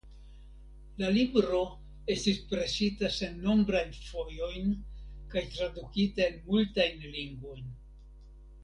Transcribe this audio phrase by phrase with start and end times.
[1.01, 1.59] La libro
[2.13, 4.75] estis presita sennombrajn fojojn
[5.37, 7.71] kaj tradukita en multajn lingvojn.